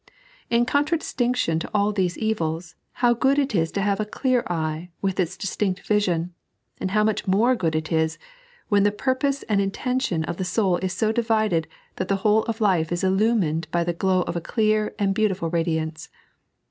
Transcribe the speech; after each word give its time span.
In 0.49 0.65
contradistinction 0.65 1.59
to 1.59 1.69
all 1.75 1.91
these 1.91 2.17
evils, 2.17 2.73
how 3.05 3.13
good 3.13 3.37
it 3.37 3.53
is 3.53 3.71
to 3.73 3.83
have 3.83 3.99
a 3.99 4.03
clear 4.05 4.43
eye, 4.47 4.89
with 4.99 5.19
its 5.19 5.37
distinct 5.37 5.85
vision; 5.85 6.33
and 6.79 6.89
how 6.89 7.03
much 7.03 7.27
more 7.27 7.55
good 7.55 7.75
it 7.75 7.91
is, 7.91 8.17
when 8.67 8.81
the 8.81 8.91
purpose 8.91 9.43
and 9.43 9.61
intention 9.61 10.23
of 10.23 10.37
the 10.37 10.43
sou) 10.43 10.77
is 10.77 10.91
so 10.93 11.09
undivided 11.09 11.67
that 11.97 12.07
the 12.07 12.15
whole 12.25 12.41
of 12.45 12.59
life 12.61 12.91
is 12.91 13.03
illumined 13.03 13.67
by 13.69 13.83
the 13.83 13.93
glow 13.93 14.23
of 14.23 14.35
a 14.35 14.41
clear 14.41 14.91
and 14.97 15.13
beautiful 15.13 15.51
radiance. 15.51 16.09